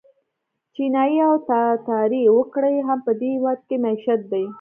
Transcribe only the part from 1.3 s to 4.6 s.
تاتاري وګړي هم په دې هېواد کې مېشت دي.